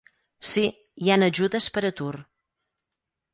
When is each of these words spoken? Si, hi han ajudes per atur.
Si, 0.51 0.63
hi 1.03 1.11
han 1.17 1.25
ajudes 1.27 1.67
per 1.77 1.85
atur. 1.91 2.11